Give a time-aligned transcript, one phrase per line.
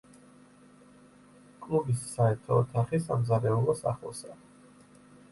[1.65, 4.39] კლუბის საერთო ოთახი სამზარეულოს ახლოსაა.